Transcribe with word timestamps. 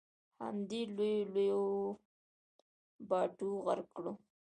همدې 0.45 0.81
لویو 0.95 1.27
لویو 1.33 1.61
باټو 3.09 3.49
غرق 3.65 3.87
کړو. 3.95 4.13